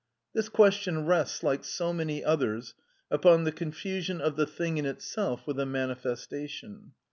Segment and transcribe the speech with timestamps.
[0.33, 2.73] This question rests, like so many others,
[3.11, 6.93] upon the confusion of the thing in itself with the manifestation.